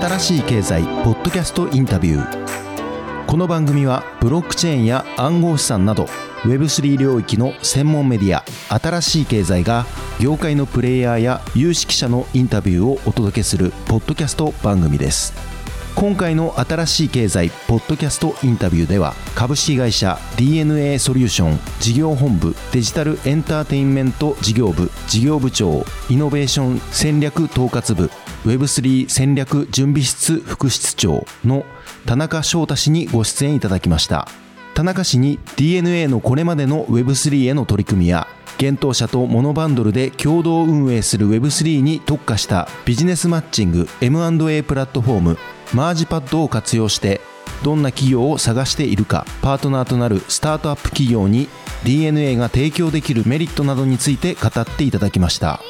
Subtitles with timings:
[0.00, 3.26] 新しい経済ポッドキャストインタビュー。
[3.26, 6.06] この番組はブロックチェーンや暗号資産など
[6.44, 8.42] Web3 領域の専門メディア
[8.78, 9.84] 新しい経済が
[10.18, 15.49] 業界のプレイヤーや有識者のインタビューをお届けするポッドキャスト番組です。
[15.96, 28.10] 今回の新しい経済ポッドキャストインタビューでは株式会社 DNA ソリューション事業本部デジタルエンターテインメント事業部事業部長イノベーション戦略統括部
[28.46, 31.64] Web3 戦略準備室副室長の
[32.06, 34.26] 田中翔太氏にご出演いただきました。
[34.74, 38.26] 田中氏に DNA のこれまでの Web3 への取り組みや
[38.56, 45.38] 現当社とモノバンドルで共同運営する Web3 に特化したビジネスマッチング M&A プラットフォーム。
[45.72, 47.20] マージパッドを活用して
[47.62, 51.48] どんな企業を探しているかパートナーとなるスタートアップ企業に
[51.84, 55.60] DNA が提供できるメリットなどについて語っていただきました。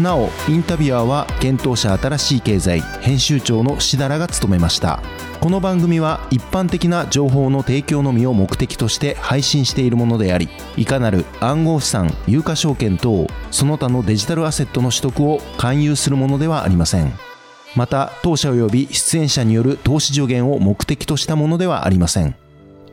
[0.00, 5.02] なおインタビュアーは検討者新しい経済編集長のしだらが務めました。
[5.40, 17.31] この番組は一般的な情報の提供のみを目的として配信しているものでありいかなる暗号資産有価証券等その他のデジタルアセットの取得を勧誘するものではありません。
[17.74, 22.34] また当社及び出演者による投資助言を目的としたものではありません。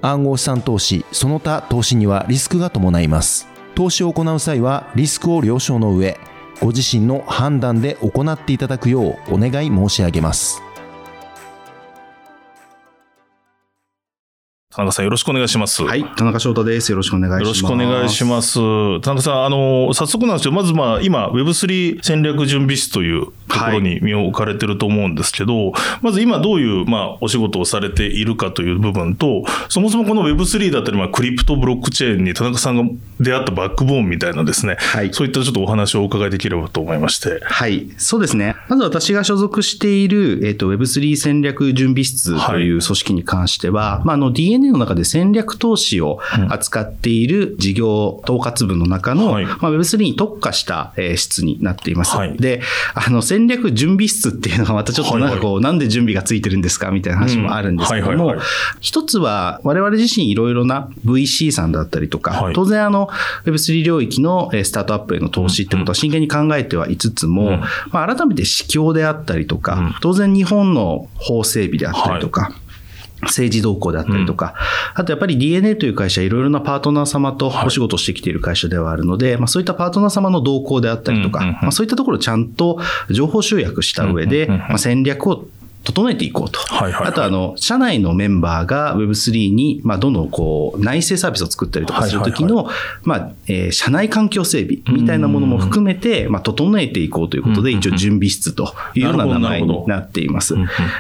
[0.02, 3.48] 暗号資産投資その他投資にはリスクが伴います。
[3.76, 6.18] 投資を行う際はリスクを了承の上
[6.62, 10.62] ご自身の判断で行っていただくようお願い申し上げます。
[14.80, 15.84] 田中さんよろしくお願いします。
[15.84, 16.90] はい、田中翔太です。
[16.90, 17.44] よろしくお願いします。
[17.44, 19.02] よろしくお願いします。
[19.02, 32.84] 田中さん、あの、早速なんですけど、まずまあ、今、Web3 戦略準備室というところに身を置かれてると思うんですけど、はい、まず今どういう、まあ、お仕事をされているかという部分と、そもそもこの Web3 だったり、まあ、クリプトブロックチェーンに田中さんが
[33.20, 37.42] 出会ったバックボーンみたいなですね、はい、そういったちょっとお話をお伺いできればと思いまして。
[37.44, 38.56] はい、そうですね。
[38.70, 46.20] まず私が所属している、えっ、ー、と、Web3 戦略準備室という組織に関しては、はい、まあ、あの、DNA の中で戦略投資を
[46.50, 52.16] 扱っている事業統括部の中の、はい、まあ、Web3 に特化した、えー、室になっています。
[52.16, 52.62] はい、で、
[52.94, 55.54] あの、戦略準備室っていうのがまたちょっとなんかこう、はい。
[55.56, 58.36] はい、なんで準備がついてるんですかみたいな話もあるんですけども、
[58.80, 63.10] 一つは我々自身いろいろな VC さんだったりとか、当然あの、
[63.46, 72.54] Web3 領域のスタートアップへの投資ってことは真剣に考えてはいつつも、うん、まあ、改めて市況であったりとか、うん、当然日本の法整備であったりとか、
[73.24, 74.56] 政治動向であったりとか、
[74.96, 82.80] うん、あとやっぱり DNA という会社、いろいろなパートナー様とお仕事してきている会社ではあるので、はい、まあ、そういったパートナー様の動向であったりとか、まあ、そういったところをちゃんと
[83.10, 85.48] 情報集約した上で、まあ、戦略を
[85.84, 86.60] 整えていこうと。
[86.60, 92.66] はいはいはい、あと、あの、社内のメンバーが Web3 に、まあ、どんどんこう、内製サービスを作ったりとかするときの、はい。
[92.66, 100.56] はいはい、まあ、えー、社内環境整備みたいなものも含めて、まあ、整えていこうということで、一応準備室というような名前になっています。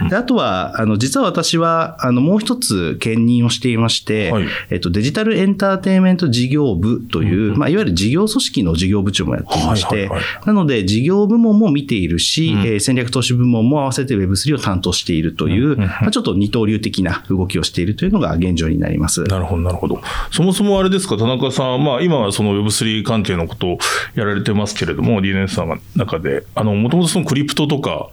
[0.09, 19.23] であとは、あの、実は私は、あの、もう一つ兼任をしていまして、はい、えっと、デジタルエンターテインメント事業部という、まあ、いわゆる事業組織の事業部長もやっていまして、はいはいはい、なので、事業部門も見ているし、うん、えー、戦略投資部門も合わせて Web3 を担当しているという、まあ、ちょっと二刀流的な動きをしているというのが現状になります。
[19.23, 20.01] なるほど、なるほど。
[20.31, 23.77] そもそもあれですか、田中さん、まあ、今はその Web3 関係のことを
[24.13, 28.09] やられてますけれども、DNA さんの中で、あの、もともとそのクリプトとか、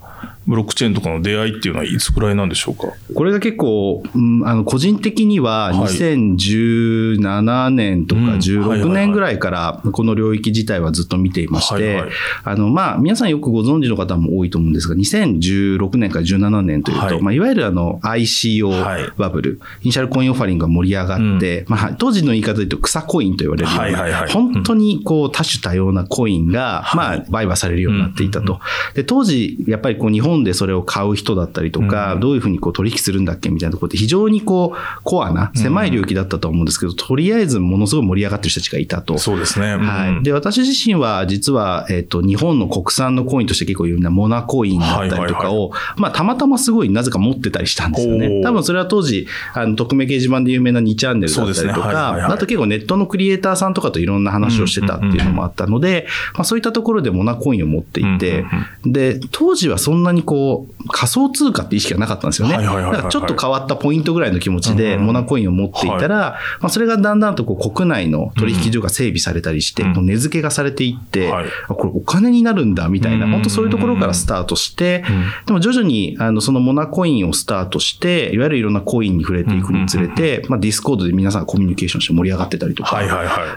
[0.46, 2.88] ブロックチェーンとかの出会いっていうのはいつくらいなんでしょうか？
[3.14, 12.02] これが結構、うん、あの個人的には2017年とか16年ぐらいからこの領域自体はずっと見ていまして、
[12.44, 17.20] あのまあ皆さんよくご存知の方も多いと思うんですが、2016年から17年というと、はい。
[17.20, 28.60] まあ、いわゆるあの ICO バブル、イニシャルコインオファリングが盛り上がって、うん、まあ当時の言い方で言うと草コインと言われるような、本当にこう多種多様なコインが、まあ売買されるようになっていたと。
[28.94, 39.18] で当時やっぱりこう日本でそれを買う人だったりとか、うん、どういうふうにこう取引するんだっけみたいなところって非常にこうコアな狭い領域だったと思うんですけど、うん、とりあえずものすごい盛り上がってる人たちがいたと。
[39.18, 39.74] そうですね。
[39.74, 40.22] うん、はい。
[40.22, 48.42] で、私自身は実は、えっ、ー、と、日本の国産のコインとして結構有名なモナコインだったりとかを、まあ、たまたますごいなぜか持ってたりしたんですよね。
[48.42, 51.82] 多分それは当時、あの、匿名掲示板で有名な2チャンネルだったりとか、ね。
[51.82, 58.44] はいはいはい、あと結構ネットのクリエイターさんとかといろんな話をしてたっていうのもあったので、まあ、そういったところでモナコインを持っていて、
[58.84, 62.54] で、当時はそんなにこう、仮想通貨って意識がなかったんですよね。
[62.54, 71.30] だからちょっと変わったポイントぐらいの気持ちでモナコインを持っていたら、まあ、それがだんだんとこう国内の取引所が整備されたりして、値付けがされていって、
[71.68, 75.04] これお金になるんだみたいな、本当そういうところからスタートして、
[75.46, 82.96] でも徐々にあのそのモナコインをスタートして、いわゆるいろんなコインに触れていくにつれて、まあ、ディスコードで皆さんがコミュニケーションして盛り上がってたりとか、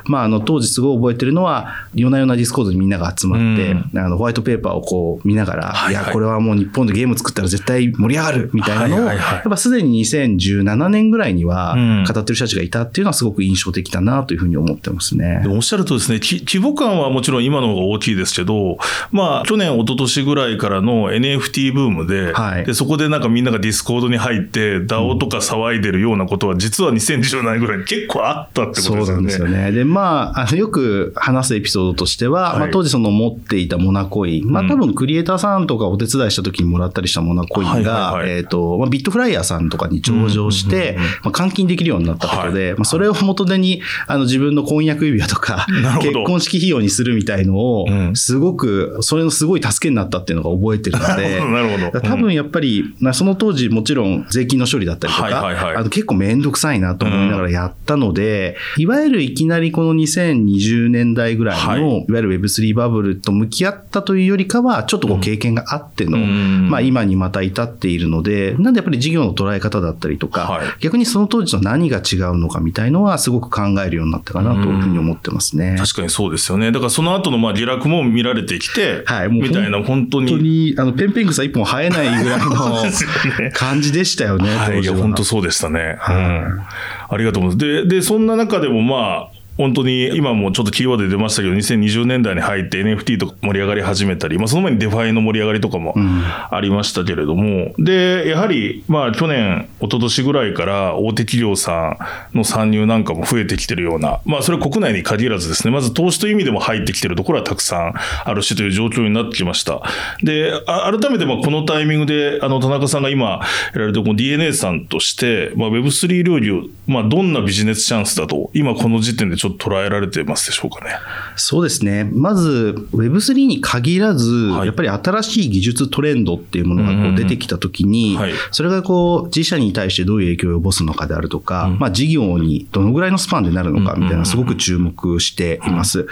[0.06, 12.04] まあ、あの当時すごい覚えてるのは、夜な夜なディスコードにみんなが集まって、あのホワイトペーパーをこう見ながら、いや、これはもう日本でゲーム作ったら絶対盛り上がるみたいなのを、やっぱすでに2017年ぐらいにはうん。
[12.04, 15.44] 語ってる人たちがいたっていうのはすごく印象的だなというふうに思ってますね。
[15.48, 18.78] おっしゃるとですね、き規模感はもちろん今の方が大きいですけど、
[19.12, 22.66] まあ、去年、一昨年ぐらいからの NFT ブームで、はい。
[22.66, 29.16] でそこでなんかみんながディスコードに入って、DAO とか騒いでるようなことは、実は2017年ぐらいに結構あったってことそうですよね。
[29.16, 29.72] なんですよね。
[29.72, 32.60] で、まあ、あのよく話すエピソードとしては、はい。
[32.60, 34.70] まあ、当時その持っていたモナコイン、まあうん。
[34.70, 42.74] 多分クリエイターさんとかお手伝いした時にもらったりしたモナコインはいが、えっ、と、まあ、ビットフライヤーさんとかに上場して、まあ、換金できるようになったことで、はい。
[42.80, 45.66] まあ、それを元手に、あの、自分の婚約指輪とか
[46.02, 48.16] 結婚式費用にするみたいのをう、ん。
[48.16, 51.86] すごく、それのすごい助けになったっていうのが覚えてるので、 なるほど。
[51.86, 61.80] だから多分やっぱり、まあその当時もちろん税金の処理だったりとか、あの結構めんどくさいなと思いながらやったので、いわゆるいきなりこの2020年代ぐらいの、はい。
[61.82, 75.76] い、わゆる Web3 バブルと向き合ったというよりかは、ちょっとこう経験があっての、うんまあ今にまた至っているので、なんでやっぱり事業の捉え方だったりとか、はい逆にその当時と何が違うのかみたいのはすごく考えるようになったかなというふうに思ってますね。
[75.78, 76.72] 確かにそうですよね。
[76.72, 80.40] だからその後のまあ下落も見られてきて、はいもうみたいな本当本当に。
[80.40, 84.94] に、あの、ペンペン草一本生えないぐらいの感じでしたよね、はい、いや。
[84.94, 85.98] 本当そうでしたね。
[86.08, 86.62] うん。
[87.10, 87.88] ありがとうございます。
[87.88, 96.24] で、で、そんな中でもまあ、本当に今もちょっとキーワードで出ましたけど、2020年代に入って NFT とか盛り上がり始めたり、まあその前に DeFi の盛り上がりとかもん。
[96.50, 101.98] ありましたけれども、で、やはりまあ去年、一昨年ぐらいから大手企業さ
[102.34, 109.82] んの参入なんかも増えてきてるような、まあそれは国内に限らずですね、まず投資という意味でも入ってきてるところはたくさんあるしという状況になってきました。
[110.24, 113.40] で、あ改めてまあこのタイミングで、あの田中さんが今や
[113.74, 120.92] られるとこの DNA さんとして、まあ Web3 領域を、まあどんなビジネスチャンスだと、今この時点でちょっと捉えられてますでしょうかね。
[121.36, 122.10] そうですね。
[122.12, 136.08] まず、Web3 に限らず、はいやっぱり新しい技術トレンドっていうものがこうん出てきたときに、はいそれがこう、自社に対してどういう影響を及ぼすのかであるとか、うんまあ事業にどのぐらいのスパンでなるのかみたいな、すごく注目しています。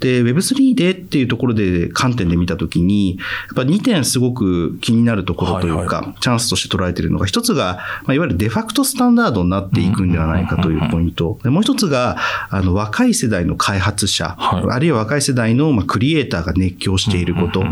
[0.00, 3.22] で、Web3 でっていうところで、観点で見たときに、や
[3.52, 11.38] っぱ2点すごく気になるところというか、はいチャンスとして捉えているのが、一つが、まあ、いわゆるデファクトスタンダードになっていくんではないかというポイント。
[11.42, 12.16] でもう一つが、
[12.50, 14.64] あの、若い世代の開発者、はい。
[14.70, 17.62] あるいは若い世代のまあクリエイターが熱狂していること、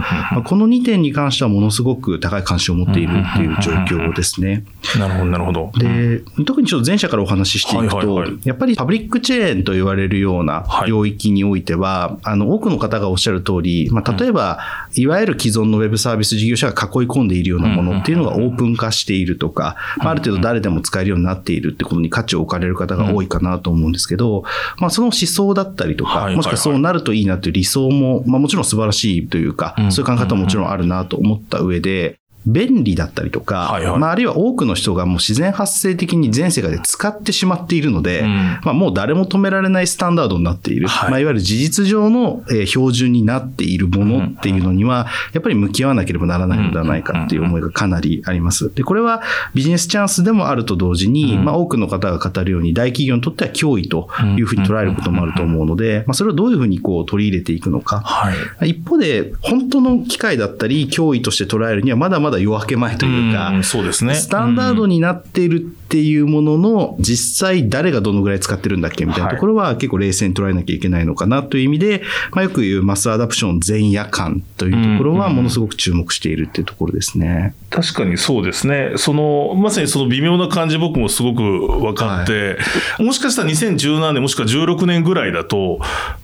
[0.45, 4.65] この2点に関してはものすごく高い関心を持っているっていう状況ですね。
[4.99, 5.73] なるほど、なるほど。
[5.77, 10.91] で、特にちょっと前者からお話ししていくとやっぱりパブリックチェーンと言われるようなはい。
[10.91, 14.59] 領域においては、あの、多くの方がおっしゃる通り、まあ、例えば、
[14.95, 24.45] いわゆる既存のウェブサービス事業者が囲い込んでいるようなものっていうのがオープン化しているとか、まあ、ある程度誰でも使えるようになっているってことに価値を置かれる方が多いかなと思うんですけど、
[24.79, 29.93] まあ、その思想だったりとか、もしくはそうなるといいなという理想も、まあ、もちろん素晴らしいというかう、ん。
[29.93, 33.99] そういう考え方ももちろんあるなと思った上で、便利だったりとか、はいはい。
[33.99, 38.61] まあ、あるいは多くの人がもう自然発生的に全世界で使ってしまっているので、うん。
[38.63, 41.09] まあ、もう誰も止められないスタンダードになっている、はい。
[41.09, 48.73] いまあ、いわゆる事実上のえー標準になっているものっていうのには、やっぱり向き合わなければならないのではないかっていう思いがかなりあります。
[48.75, 49.23] で、これは
[49.55, 51.45] ビジネスチャンスでもあると同時に、うん。
[51.45, 58.01] まあ、多くの方が語るように大企業にとっては脅威というふうに捉えることもあると思うので、まあ、それをどういうふうにこう取り入れていくのか。
[58.01, 58.33] は
[58.65, 58.71] い。
[58.71, 64.15] 一方で、本当の機会だったり、脅威として捉えるにはまだまだ夜明け前というか、うんそうですね。
[64.15, 77.55] スタンダードになっているっていうものの、実際誰がどのぐらい使ってるんだっけみたいなところは結構冷静に捉えなきゃいけないのかなという意味で、まあ、よく言うマスアダプション前夜間というところはものすごく注目しているっていうところですね。
[77.71, 78.93] 確かにそうですね。
[78.97, 82.59] その、まさにその微妙な感じ僕もすごく分かって、
[82.99, 85.81] もしかしたら2017年もしくは16年ぐらいだと、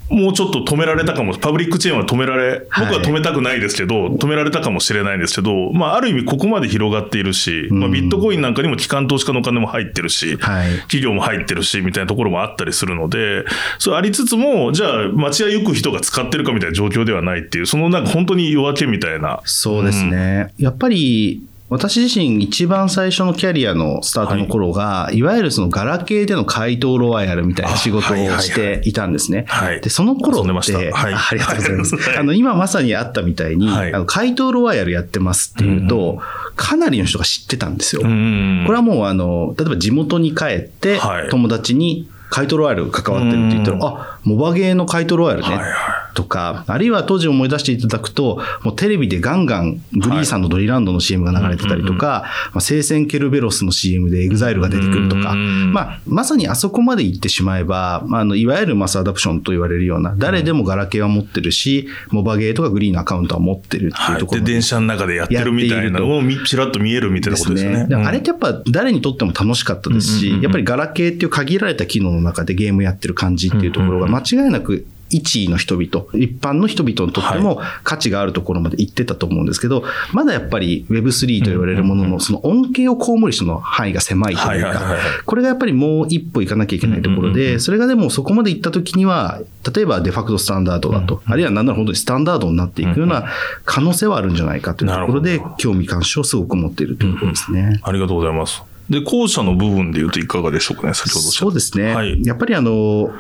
[0.09, 10.77] もうちょっと止められたかも、パブリックチェーンは止められ、僕は止めたくないですけど、止められたかもしれないんですけど、まあある意味ここまで広がっているし、まあビットコインなんかにも機関投資家のお金も入ってるし、はい。
[10.83, 13.45] 企業も入ってるし、みたいなところもあったりするので、
[13.79, 19.41] それありつつも、じゃあ街へ行く人が使ってるかみたいな状況ではないっていう、そのなんか本当に夜明けみたいな。
[19.45, 20.53] そうですね。
[20.59, 29.47] やっぱり、私自身一番最初のキャリアのスタートの頃が、い、わゆるそのガラケーでの怪盗ロワイヤルみたいな仕事をしていたんですね。
[29.49, 29.81] はい。
[29.81, 31.15] で、その頃遊んでまって、はい。
[31.15, 31.97] ありがとうございます。
[31.97, 32.17] はい。
[32.19, 33.93] あの、今まさにあったみたいに、はい。
[33.93, 36.21] あの怪盗ロワイヤルやってますっていうと、
[36.55, 38.03] かなりの人が知ってたんですよ。
[38.05, 45.57] うんこれはもう、あの、例えば地元に帰ってはい、友達に怪盗ロワイヤル関わってるって言ったら、うんあ、モバゲーの怪盗ロワイヤルね。
[45.57, 66.81] はいはいとか、あるいは当時思い出していただくと、もうテレビでガンガングリーさんのドリランドの CM が流れてたりとか、まあ、聖戦ケルベロスの CM でエグザイルが出てくるとか、まあ、まさにあそこまで行ってしまえば、まあ、あのいわゆる mass adoption と言われるような、誰でもガラケーは持ってるし、モバゲーとかグリーのアカウントは持ってるっていうところ、はい、で、電車の中でやってるみたいなのをちらっと。
[66.87, 67.85] 見えるみたいなことですね。
[67.85, 67.97] すね。
[67.97, 89.41] あれってやっぱ誰にとっても楽しかったですし、やっぱりガラケーっていう限られた機能の中でゲームやってる感じっていうところが間違いなく一位の人々、一般の人々にとっても価値があるところまで行ってたと思うんですけど、まだやっぱり Web3 と言われるものの、その恩恵を被る人の範囲が狭いというか、これがやっぱりもう一歩行かなきゃいけないところで、それがでもそこまで行った時には、
[89.75, 93.27] 例えばデファクトスタンダードだと、あるいは何なら本当にスタンダードになっていくような
[93.65, 97.81] 可能性はあるんじゃないかというところで、興味関心をすごく持っているというところですね。
[97.83, 98.63] ありがとうございます。
[98.89, 101.95] で、後者の部分で言うといかがでしょうかね、先ほどそうですね。
[101.95, 103.11] はい、やっぱりあの、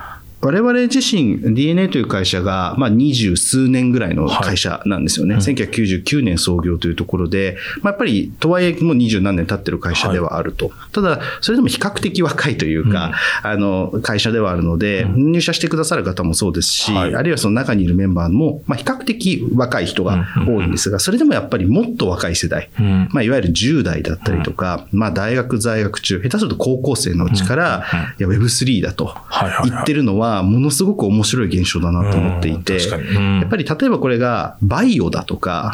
[0.42, 5.34] 我々自身 DNA という会社が、まあ、二十数年ぐらいの会社なんですよね。
[5.34, 10.68] はい、1999年創業というところで、まあ、やっぱりとはいえもう二十何年経ってる会社ではあると。
[10.68, 13.12] はい、ただ、それでも比較的若いというか、
[13.44, 27.84] うん、あの、会社ではあるので、うん、入社してくださる方もそうですし、はい、あるいはその中にいるメンバーも、まあ、比較的若い人が多いんですが、それでもやっぱりもっと若い世代、うん、まあ、いわゆる10代だったりとか、まあ、大学在学中、下手すると高校生のうちから、
[28.18, 29.16] いや、Web3 だと
[29.64, 35.72] 言ってるのは、ものすごく面白い現象だなと思っていて、やっぱり例えばこれがバイオだとか、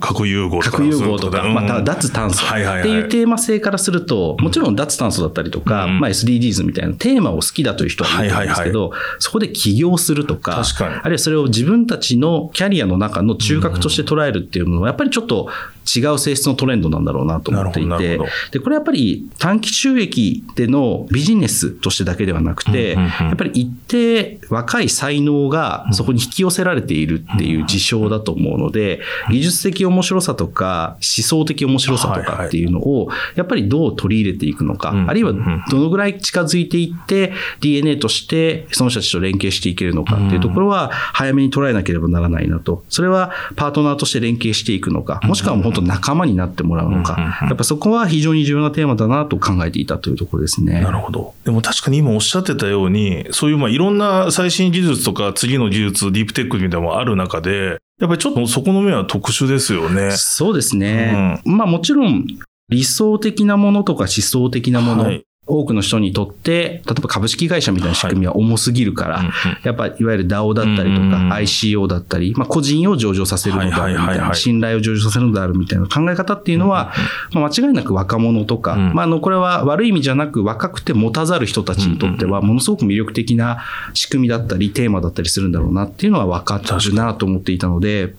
[0.00, 0.70] 核融合とか。
[0.70, 10.62] 核融合とか、また脱炭素っていうテーマ性からすると、もちろん脱炭素だったりとか、まあ SDGs みたいなテーマを好きだという人はいるんですけど、そこで起業するとか、
[11.02, 15.48] あるいはそれを自分たちのキャリアの中の中核として捉えるっていうのは、やっぱりちょっと
[15.96, 18.18] 違う性質のトレンドなんだろうなと思っていて、
[18.52, 35.32] で、これやっぱり短期収益でのビジネスとしてだけではなくて、やっぱり一定若い才能がそこに引き寄せられているっていう事象だと思うので、技術的面白さとか思想的面白さとかっていうのを、やっぱりどう取り入れていくのか、あるいは
[35.70, 42.84] どのぐらい近づいていって DNA としてその人たちと連携していけるのかっていうところは早めに捉えなければならないなと。
[42.88, 50.80] それはパートナーとして連携していくのか、もしくは本当と仲間になってもらうのか、やっぱそこは非常に重要なテーマだなと考えていたというところですね。
[50.80, 51.34] なるほど。
[51.44, 60.12] でも確かに今おっしゃってたように、そういうまあいろんな最新技術とか次の技術、ディープテックみたいなのもある中で、やっぱりちょっとそこの面は特殊ですよね。
[60.12, 61.42] そうですね。
[61.44, 62.24] うん、まあもちろん
[62.68, 69.22] 理想的なものとか思想的なもの、はい多くの人にとって、例えば株式会社みたいな仕組みは重すぎるから、
[69.64, 76.92] やっぱいわゆる DAO だったりとか ICO だったり、まあ個人を上場させるのであるみたいな、信頼を上場させるのであるみたいな考え方っていうのは、
[77.32, 83.64] まあ間違いなく若者とか、まああのこれは悪い意味じゃなく若くて持たざる人たちにとってはものすごく魅力的な
[83.94, 88.14] 仕組みだったりテーマだったりするんだろうなっていうのは分かってるなと思っていたので、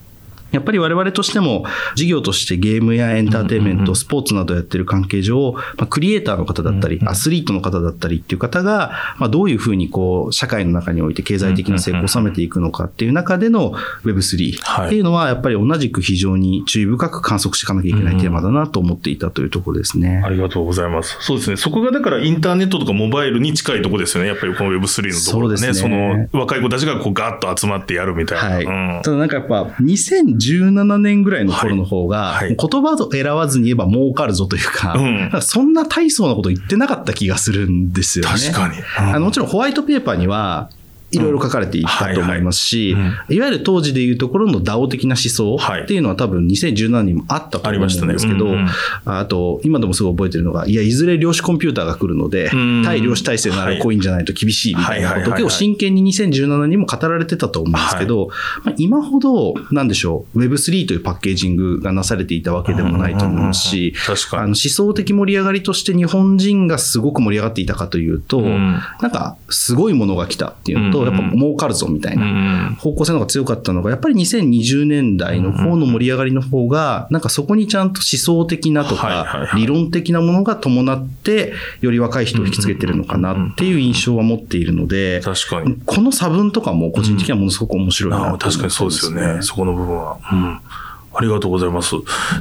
[0.51, 1.65] やっぱり我々としても
[1.95, 20.21] 事業としてゲームやエンターテインメント、スポーツなどやってる関係上、まあ、クリエイターの方だったり、アスリートの方だったりっていう方が、まあ、どういうふうにこう、社会の中において経済的な成功を収めていくのかっていう中での Web3 っていうのは、やっぱり同じく非常に注意深く観測していかなきゃいけないテーマだなと思っていたというところですね。
[20.25, 21.17] ありがとうございます。
[21.21, 21.57] そうですね。
[21.57, 24.29] そこがだからインターネットとかモバイルに近いところですよね。
[24.29, 25.73] やっぱりこの Web3 のところですね。
[25.73, 28.55] その若い子たちがこうガッと集まってやるみたいな。
[28.55, 28.65] はい。
[28.65, 29.69] うん、ただなんかやっぱ
[30.39, 38.31] 2017年ぐらいの頃の方が、はいはい、言葉を選ばずに言えば儲かるぞというか、うん、かそんな大層なこと言ってなかった気がするんですよね。
[38.31, 38.77] 確かに。
[38.77, 40.69] うん、あのもちろんホワイトペーパーには、
[41.11, 48.55] いろいろ書かれていたと思いますし、いわゆる当時でいうところの DAO 的な思想っていうのは多分2017年もあったと思うんですけど、
[49.05, 52.51] あと、今でもすごい覚えてるのが、いや、いずれ量子コンピューターが来るので、
[52.83, 58.29] 対量子体制のあるコインじゃないと厳しいみたいなことを真剣に2017年にも語られてたと思うんですけど、
[58.63, 63.93] まあ、今ほど、なんでしょう、Web3 というパッケージングがなされていたわけでもないと思うし、
[64.31, 85.77] あの思想的盛り上がりとして日本人がすごく盛り上がっていたかというと、なんか、すごいものが来たっていうのと、と、やっぱ儲かるぞみたいな方向性の方が強かったのが、やっぱり2020年代の方の盛り上がりの方が、なんかそこにちゃんと思想的なとか、理論的なものが伴って、より若い人を引きつけてるのかなっていう印象は持っているので、確かに。
[85.85, 89.41] この差分とかも個人的にはものすごく面白いな、確かにそうですよね。
[89.41, 90.17] そこの部分は。
[90.31, 90.59] うん
[91.19, 91.95] あありがとうございます。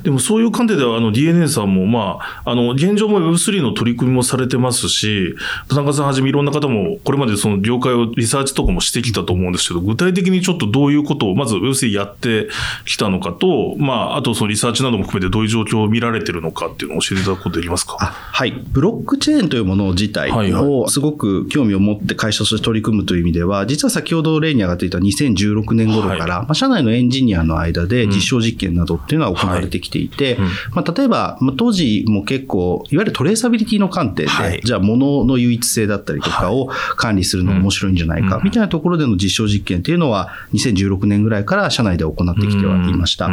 [0.05, 5.35] でもそういう観点では、あの DNA さんも、まあ、あの、現状も Web3 の取り組みもされてますし、
[5.69, 12.49] 田中さんはじめいろんな方も、これまでその業界をリサーチとかもしてきたと思うんですけど、具体的にちょっとどういうことを、まず Web3 やって
[12.87, 17.97] きたのかと、まあ、あとそのリサーチなども含めてどういう状況を見られてるのかっていうのを教えていただくことできますか？
[17.99, 18.53] はい。
[18.53, 30.45] ブロックチェーンというもの自体をすごく興味を持って会社として取り組むという意味では、実は先ほど例に上がっていた2016年頃から、はい、まあ、社内のエンジニアの間で実証実験などっていうのは行われてきていて、うん。
[30.45, 43.29] はい、まあ、例えば、まあ、当時も結構、いわゆるトレーサビリティの観点で、はい、じゃあ物の唯一性だったりとかを管理するの面白いんじゃないか、みたいなところでの実証実験っていうのは、2016年ぐらいから社内で行ってきてはいました。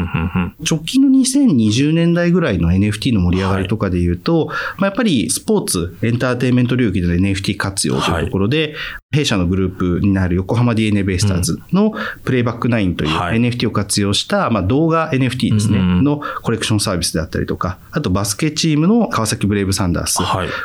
[0.59, 8.75] 直近の2020年代ぐらいの NFT の盛り上がりとかで言うと、まあ、やっぱりスポーツ、エンターテインメント領域での NFT 活用というところで、
[9.11, 20.19] 弊社のグループになる横浜 DNA ベイスターズのプレイバックナインという NFT を活用した、まあ、動画 NFT ですね、のコレクションサービスであったりとか、あとバスケチームの川崎ブレイブサンダース。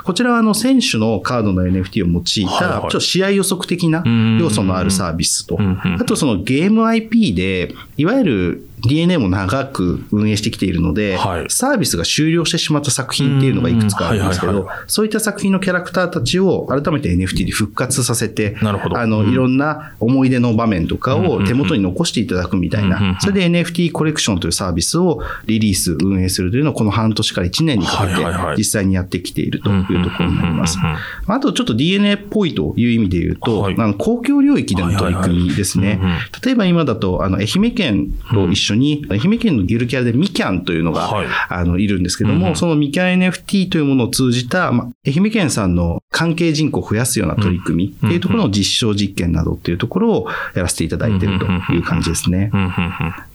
[0.05, 4.03] こちらはあの選手のカードの NFT を用いた、ちょっと試合予測的な
[4.41, 5.59] 要素のあるサービスと、
[5.99, 28.25] あとそのゲーム IP で、いわゆる DNA も長く運営してきているので、はい、サービスが終了してしまった作品っていうのがいくつかあるんですけど、そういった作品のキャラクターたちを改めて NFT で復活させて、あの、いろんな思い出の場面とかを手元に残していただくみたいな、それで NFT コレクションというサービスをリリース、運営するというのをこの半年から1年にかけて
[28.57, 30.79] 実際にやってきているというところになります。
[31.27, 36.01] あとちょっと DNA っぽいという意味で言うと、あの公共領域での取り組みですね。
[36.45, 52.51] 例えば今だと、あの、愛媛県と一緒緒に、愛媛県のゆるキャラでミキャンというのが、はい、あの、いるんですけども、うん、そのミキャン NFT というものを通じた、ま、愛媛県さんの関係人口を増やすような取り組みっていうところの実証実験などっていうところをやらせていただいているという感じですね。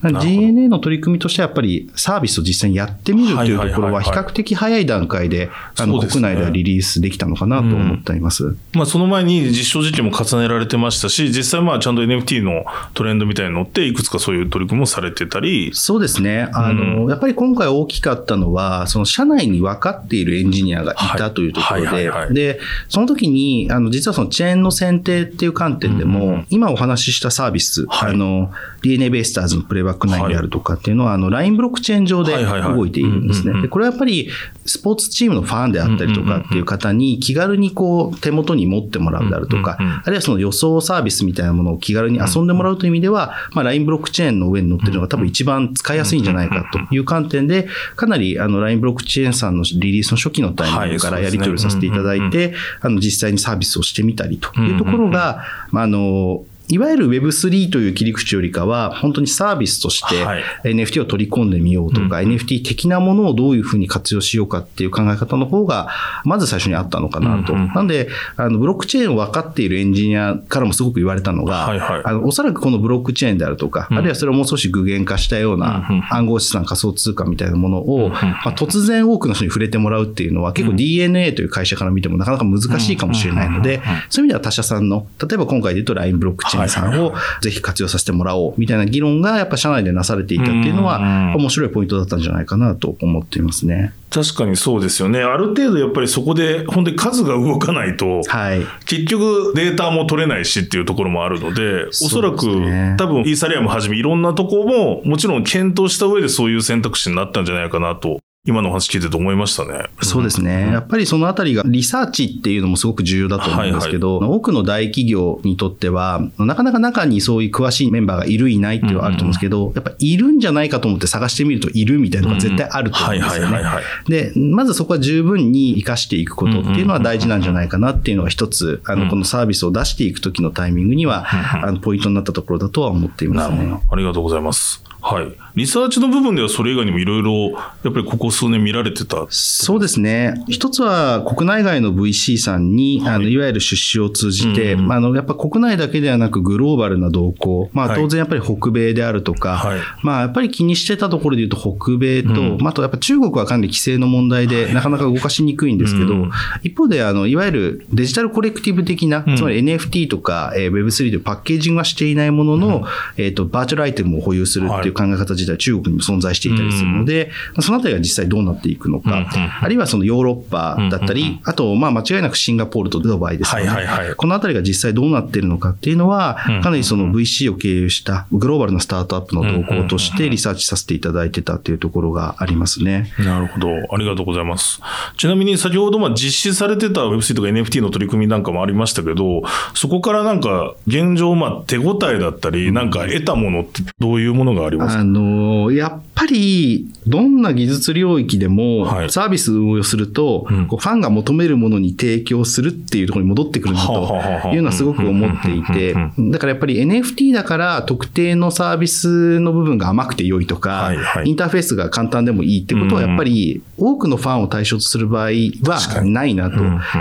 [0.02, 8.44] GNA の取り組みとしてはやっぱりサービスを実際にやってみるというところは比較的早い段階で、あの、国内ではリリースできたのかなと思っています。
[8.44, 12.64] うん、まあ、その前に実証実験も重ねられてましたし、実際まあ、ちゃんと NFT の
[12.94, 15.70] トレンドみたいに乗って、いくつかそういう取り組みもされてたり。
[15.74, 16.48] そうですね。
[16.52, 28.50] あの、うん、やっぱり今回大きかったのは、その社内に分かっているエンジニアがいたというところで、で、その時に、あの、実はそのチェーンの選定っていう観点でも、うん、今お話ししたサービス、はい、あの、
[28.82, 33.60] DNA ベイスターズのプレイバックナインであるとかっていうのは、あの、LINE ブロックチェーン上で動いているんですね。
[33.62, 34.28] で、これはやっぱり、
[34.64, 60.24] スポーツチームのファンであったりとかっていう方に気軽にこう、手元に持ってもらうであるとか、あるいはその予想サービスみたいなものを気軽に遊んでもらうという意味では、まあ、LINE ブロックチェーンの上に乗ってるのが多分一番使いやすいんじゃないかという観点で、かなりあの LINE ブロックチェーンさんのリリースの初期のタイミングからやり取りさせていただいて、あの実際にサービスをしてみたりというところが、まあ、あの、いわゆる Web3 という切り口よりかは、本当にサービスとして
[60.64, 65.88] NFT を取り込んでみようとか、NFT 的なものをどういうふうに活用しようかっていう考え方の方が、
[66.24, 67.54] まず最初にあったのかなと。
[67.54, 71.66] なんで、あの、ブロックチェーンを分かっているエンジニアからもすごく言われたのが、
[72.04, 90.98] あのおそらくこのブロックチェーンであるとか、あるいはそれをもう少し具現化したような暗号資産仮想通貨みたいなものを、まあ、突然多くの人に触れてもらうっていうのは結構 DNA という会社から見てもなかなか難しいかもしれないので、そういう意味では他社さんの、例えば今回で言うと LINE ブロックチェーンさんをぜひ活用させてもらおうみたいな議論がやっぱ社内でなされていたっていうのは
[91.36, 93.92] 面白いポイントだったんじゃないかなと思っていますね。
[94.10, 95.20] 確かにそうですよね。
[95.20, 109.86] ある程度やっぱりそこで本当に数が動かないと、はい、結局データも取れないしっていうところもあるので、おそらく、ね、多分イーサリアムはじめいろんなとこももちろん検討した上でそういう選択肢になったんじゃないかなと今の話聞いてて思いましたね。
[110.02, 110.70] そうですね。
[110.72, 123.62] やっぱりそのあたりがリサーチっていうのもすごく重要だと思うんですけど、はいはい、多くの大企業にとっては、なかなか中にそういう詳しいメンバーがいるいないっていうのはあると思うんですけど、やっぱいるんじゃないかと思って探してみるといるみたいなのが絶対あると思うんですよね。
[124.08, 131.26] で、まずそこは十分に活かしていくことっていうのは大事なんじゃないかなっていうのは一つ、あの、このサービスを出していくときのタイミングには、
[131.64, 133.74] あの、ポイントになったところだとは思っていますね。
[133.90, 134.85] ありがとうございます。
[135.06, 135.32] はい。
[135.54, 137.52] リサーチの部分ではそれ以外にもいろいろ、
[137.84, 140.34] やっぱりここ数年見られてたそうですね。
[140.48, 156.30] 一つは国内外の VC さんに、はい、あのいわゆる出資を通じて、うん、あのやっぱ国内だけではなくグローバルな動向、まあ当然やっぱり北米であるとか、はい、まあやっぱり気にしてたところで言うと北米と、うん、まああとやっぱ中国はかなり規制の問題でなかなか動かしにくいんですけど、うん、
[156.62, 162.84] 一方であのいわゆるデジタルコレクティブ的な、つまり NFT とか、えー、Web3 というパッケージングはしていないものの、
[163.16, 167.30] えっ、ー、とバーチャルアイテムを保有するっていう考え方自体中国にも存在していたりするので、
[167.60, 169.28] そのあたりが実際どうなっていくのか、
[169.60, 173.88] あるいはそのヨーロッパだったり、あと、まあ間違いなくシンガポールとドバイですよね。
[174.16, 183.12] このあたりが実際どうなっているのかっていうのは、かなりその VC を経由したグローバルなスタートアップの動向としてリサーチさせていただいてたっていうところがありますね。
[183.18, 183.68] なるほど。
[183.68, 184.80] ありがとうございます。
[185.16, 189.42] ちなみに先ほどまあ実施されてた Web3 とか NFT の取り組みなんかもありましたけど、
[189.74, 195.00] そこからなんか現状まあ手応えだったり、なんか得たものってどういうものがありますますか？
[195.02, 210.90] あの、やっぱりどんな技術領域でもサービスをすると、こうファンが求めるものに提供するっていうところに戻ってくるんだというのはすごく思っていて、だからやっぱり NFT だから特定のサービスの部分が甘くて良いとか、
[211.24, 215.30] インターフェースが簡単でもいいってことはやっぱり多くのファンを対象とする場合
[215.64, 216.56] はないなと。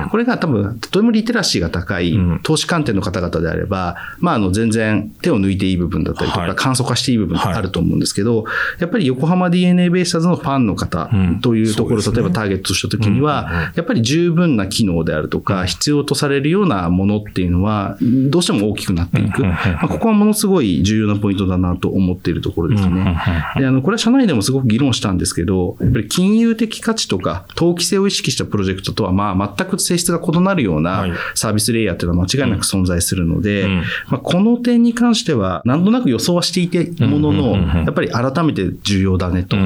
[0.10, 8.46] これが多分、とてもリテラシーが高い投資観点の方々であれば、まあ、あの、全然手を抜いていい部分だったりとか、簡素化していい部分あると思うんですけど、
[8.80, 11.10] やっぱり横浜 DNA ベイスターズのファンの方
[11.42, 19.44] というところ、例えばターゲットとしたときには、やっぱり十分な機能であるとか、必要とされるようなものっていうのは、どうしても大きくなっていく。
[19.44, 23.18] まあ、ここはものすごい重要なポイントだなと思っているところですね。
[23.58, 33.68] で、あの、これは社内でもすごく議論したんですけど、やっぱり金融的価値とか、投機性を意識したプロジェクトとは、まあ、全く性質が異なるようなサービスレイヤーっていうのは間違いなく存在するので、
[34.10, 39.58] まあ、この点に関しては、なんとなく予想はしていてものの、やっぱり改めて重要だねと。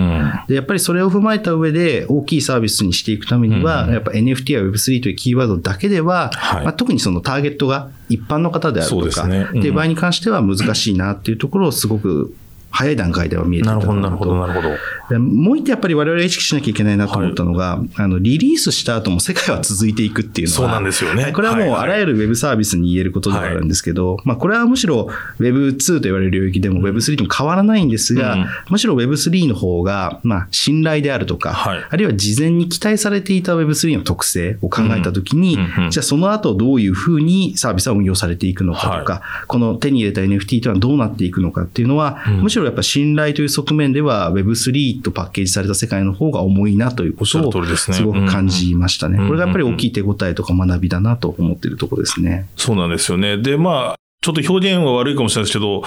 [0.48, 6.32] で、やっぱりそれを踏まえた上で、大きいサービスにしていくためには、やっぱ NFT や Web3 というキーワードだけでは、
[6.64, 12.34] まあ、特にそのターゲットが一般の方であるとか、っていう場合に関しては難しいなっていうところをすごく
[12.72, 15.20] 早い段階では見えてたなるほど、なるほど、なるほど。
[15.20, 21.32] もう一点やっぱり我々意識しなきゃいけないなと思ったのが、はい、あの、リリースした後も世界は続いていくっていうのは、そうなんですよね。
[21.34, 49.18] これはもうあらゆるウェブサービスに言えることではあるんですけど、はい、まあこれはむしろ Web2 と言われる領域でも Web3 とも変わらないんですが、うん、むしろ Web3 の方が、まあ信頼であるとか、はい、あるいは事前に期待されていた Web3 の特性を考えたときに、うん、じゃあその後どういうふうにサービスは運用されていくのかとか、この手に入れた NFT とはどうなっていくのかっていうのは、うん、むしろやっぱ信頼という側面では Web3 とパッケージされた世界の方が重いなということをすごく感じましたね。
[49.18, 52.48] これがやっぱり大きい手応えとか学びだなと思っているところですね。
[52.56, 53.38] そうなんですよね。
[53.38, 55.84] で、まあ、ちょっと表現は悪いかもしれないですけど、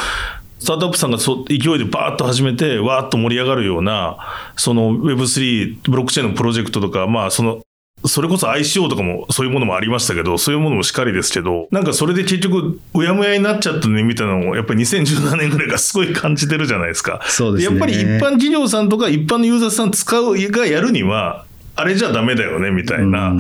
[0.58, 4.18] スタートアップさんがそ勢いでバーッと始めて、わーっと盛り上がるような、
[4.56, 7.62] その Web3、ブロックチェーンのプロジェクトとか、まあ、その
[8.04, 17.20] それこそ ICO とかもそういうものもありましたけど、そういうものもしっかりですけど、なんかそれで結局、うやむやになっちゃったねみたいなのを、やっぱり2017年ぐらいからすごい感じてるじゃないですか。
[17.28, 17.76] そうですね。
[17.76, 23.34] やっぱり一般企業さんとか一般のユーザーさん使うがやるには、あれじゃダメだよね、みたいな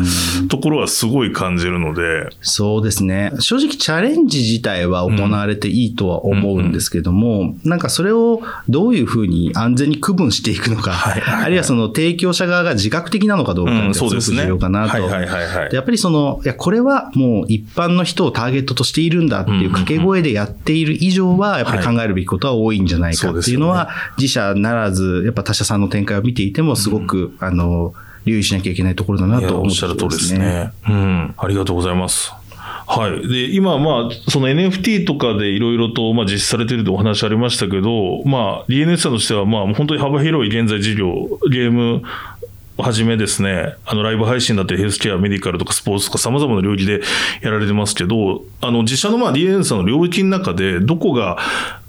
[0.48, 2.30] ところはすごい感じるので。
[2.40, 3.32] そうですね。
[3.40, 8.40] 正直チャレンジ自体は行われていいとは思うんですけども、うん、なんかそれを
[8.70, 14.98] どういうふうに安全に区分していくのか、はいはいはい、あるいはその提供者側が自覚的なのかどうかってすごく重要かなと。
[14.98, 27.92] やっぱりその、いや、これはもう一般の人をターゲットとしているんだっていう掛け声でやっている以上は、やっぱり考えるべきことは多いんじゃないかっていうのは、自社ならず、やっぱ他社さんの展開を見ていてもすごく、あの、
[28.24, 30.72] 留意しなきゃいけないところだなと思って、ね、おっしゃる通りですね。
[30.88, 31.34] うん。
[31.36, 32.32] ありがとうございます。
[32.86, 33.28] はい。
[33.28, 42.02] で、今、まあ、その NFT とかでいろいろと、まあ、実施されているとお話ありましたけど、まあ、DNS さんとしては、まあ、本当に幅広い現在事業、ゲーム、
[42.78, 47.00] はじめですね、あの、ライブ配信だってヘルスケア、メディカルとかスポーツとか様々な領域で
[47.42, 51.38] やられてますけど、あの、自社のまあ DNS さんの領域の中で、どこが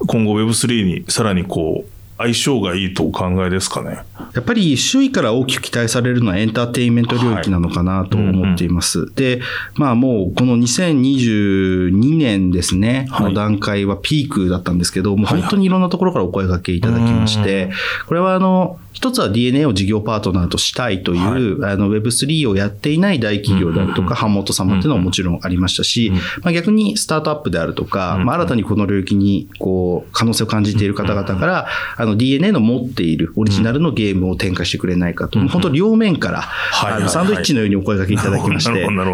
[0.07, 3.99] 今後 Web3 にさらにこう、相性がいいとお考えですかね？
[4.33, 8.99] やっぱり周囲から大きく期待されるのはエンターテインメント領域なのかなと思っています。
[8.99, 9.07] はい。
[9.07, 9.41] うんうん、で、
[9.75, 17.71] まあもうこの2022年ですね、はい、の段階はピークだったんですけど、もう本当にいろんなところからお声掛けいただきまして、
[18.07, 31.67] これはあの、一つは DNA を事業パートナーとしたいという、はい、あの Web3 をやっていない大企業であるとか、版元様っていうのはもちろんありましたし、まあ、逆にスタートアップであるとか、まあ、新たにこの領域にこう可能性を感じている方々から、
[32.03, 36.43] あの DNA の持っているオリジナルのゲームを展開してくれないかと、本当両面から、
[36.83, 38.71] あのサンドイッチのようにお声掛けいただきまし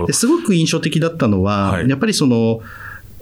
[0.08, 2.62] て、すごく印象的だったのは、やっぱりその、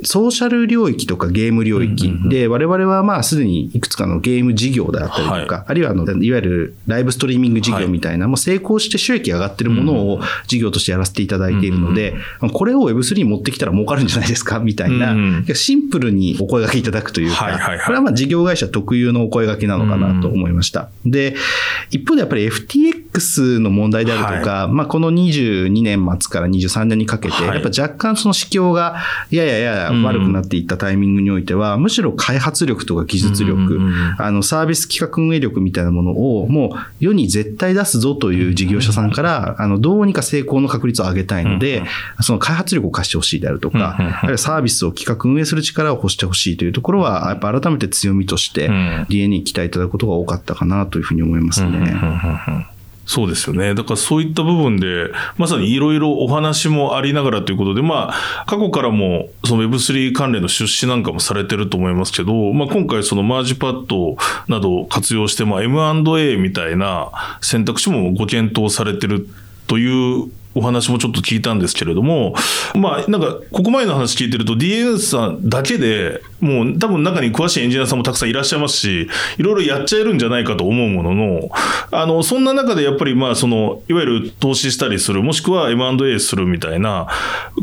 [0.03, 12.15] ソーシャル領域とかゲーム領域で、我々はまあすでにいくつかのゲーム事業であったりとか、あるいはあの、いわゆるライブストリーミング事業みたいな、もう成功して収益上がってるものを事業としてやらせていただいているので、
[12.53, 15.15] これを Web3 に持ってきたら儲かるんじゃないですかみたいな、
[15.53, 20.89] シンプルにお声掛けいただくというか、これはまあ事業会社特有のお声掛けなのかなと思いました。
[21.05, 21.35] で、
[21.89, 28.97] 一方でやっぱり FTX の問題であるとか、はい、まあこの22年末から23年にかけて、やっぱ若干その市況が
[29.31, 33.79] やややや悪くなっていったタイミングにおいては、むしろ開発力とか技術力、
[34.17, 41.83] あのサービス企画運営力みたいなものをもう世に絶対出すぞという事業者さんから、あのどうにか成功の確率を上げたいので、
[42.21, 48.69] その開発力を貸してほしいであるとか、あるいはサービスを企画運営する力を欲してほしいというところは、やっぱ改めて強みとして、
[49.09, 52.76] DNA に期待いただくことが多かったかなというふうに思いますね。
[53.07, 53.73] そうですよね。
[53.73, 64.17] だからそういった部分で、まさにいろいろお話もありながらということで、まあ、過去からもその Web3 関連の出資なんかもされてると思いますけど、まあ今回そのマージパッド
[64.49, 67.09] などを活用して、まあ M&A みたいな
[67.41, 69.25] 選択肢もご検討されてる
[69.67, 69.87] とい
[70.21, 72.33] うお話もちょっと聞いたんですけれども、
[72.75, 81.49] まあ、なんか、ここまでの話聞いてると、DNS さんだけでもう多分中に詳しいエンジニアさんもたくさんいらっしゃいますし、いろいろやっちゃえるんじゃないかと思うものの、
[81.91, 87.07] あの、そんな中でやっぱりまあ、その、いわゆる投資したりする、もしくは M&A するみたいな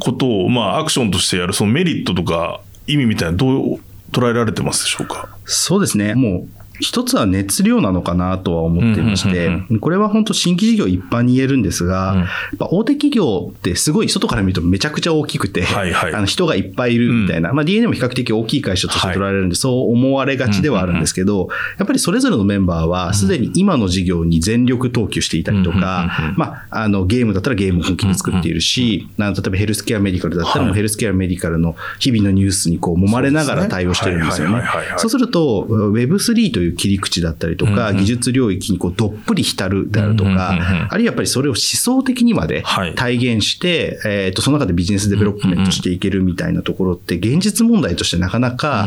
[0.01, 3.81] ことを、まあ、アクションとしてやる、そのメリットとか意味みたいな、どう
[4.13, 5.29] 捉えられてますでしょうか？
[5.45, 6.15] そうですね。
[6.15, 6.49] もう
[6.81, 12.27] 一つは熱量なのかなとは思っていまして、これは本当新規事業一般に言えるんですが、
[12.59, 34.65] 大手企業ってすごい外から見るとめちゃくちゃ大きくて、はいはい、あの人がいっぱいいるみたいな、まあ DNA も比較的大きい会社として取られるんで、そう思われがちではあるんですけど、やっぱりそれぞれのメンバーはすでに今の事業に全力投球していたりとか、まあ、あのゲームだったらゲームを本気に作っているし、例えばヘルスケアメディカルだったらヘルスケアメディカルの日々のニュースにこう揉まれながら対応してるんですよね。
[34.97, 42.63] そうすると Web3 という切り口だったりとか、技術領域にこうどっぷり浸るであるとか、あるいはやっぱりそれを思想的にまで
[42.97, 48.87] 体現して、えっと、その中で business development していけるみたいなところって、現実問題としてなかなか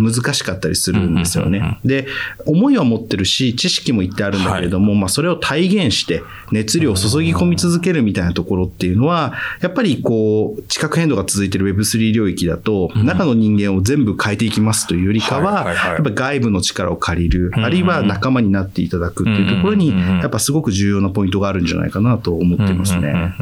[0.00, 1.78] 難しかったりするんですよね。
[1.84, 2.06] で、
[2.46, 23.32] 思いは持ってるし、知識も一定あるんだけれども、まあそれを体現して、熱量を注ぎ込み続けるみたいなところっていうのは、やっぱりこう、地殻変動が続いている Web3 領域だと、中の人間を全部変えていきますというよりかは、やっぱ外部の力を借りる、あるいは仲間になっていただくっていうところに、やっぱすごく重要なポイントがあるんじゃないかなと思ってますね。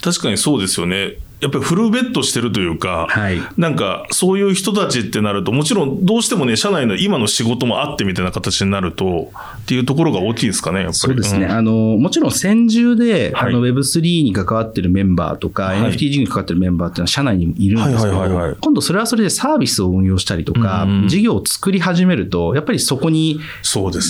[0.00, 1.14] 確かにそうですよね。
[1.40, 10.94] やっぱりフルベッドしてるというか、はい、なんかそういう人たちってなると、もちろんどうしてもね、社内の今の仕事もあってみたいな形になると、っていうところが大きいですかね、やっぱり。
[10.94, 11.46] そうですね。
[11.46, 23.40] うん、あの、もちろん戦中で、はい、あの Web3 に関わってるメンバーとか、はい、NFT 事業に関わってるメンバーっていうのは社内にもいるんですけど、今度それはそれでサービスを運用したりとか、うん、事業を作り始めると、やっぱりそこに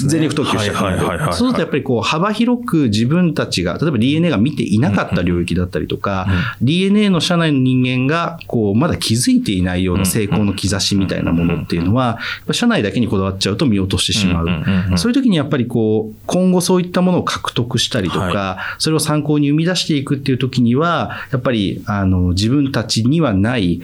[0.09, 6.27] 全力投球してそうするとやっぱりこう幅広く自分たちが、例えば DNA が見ていなかった領域だったりとか、
[6.61, 12.19] うん、DNA の社内の人間間が、こう、まだ気づいていないような成功の兆しみたいなものっていうのは、
[12.53, 14.99] 社内だけにこだわっちゃうと見落としてしまう。
[14.99, 23.81] そういう時にやっぱりこう、今後そういったものを獲得したりとか、それを参考に生み出していくっていう時には、やっぱり、あの、自分たちにはない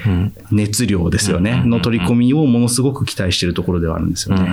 [0.50, 4.48] 熱量ですよね、の取り込みをものすごく期待しているところではあるんですよね。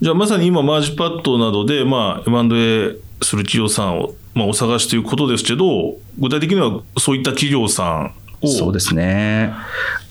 [0.00, 8.14] じゃあまさに今、マージパッドなどで、まあ、M&A する企業さんを、まあ、お探しということですけど、具体的にはそういった企業さん
[8.46, 9.52] そうですね。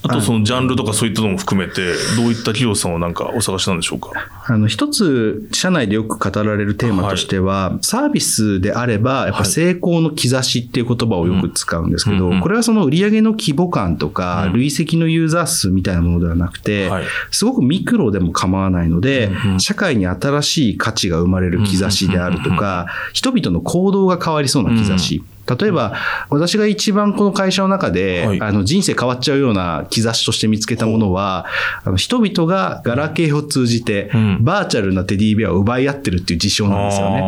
[0.03, 4.11] あとそのジャンルとかそういったのも含めて、どういった企業さんをなんかお探しなんでしょうか？
[4.45, 16.89] あの、一つ、社内でよく語られるテーマとしては、はい、サービスであれば、やっぱ成功の兆しっていう言葉をよく使うんですけど、これはその売上の規模感とか、累積のユーザー数みたいなものではなくて、
[17.31, 25.23] すごくミクロでも構わないので、社会に新しい価値が生まれる兆しであるとか、人々の行動が変わりそうな兆し。
[25.55, 25.93] 例えば、
[26.29, 31.45] 私が一番この会社の中で、はい、あの人生変わっちゃうような兆しとして見つけたものは、
[31.83, 37.21] あの人々がガラケーを通じて、バーチャルなテディベアを奪い合ってるっていう事象なんですよね。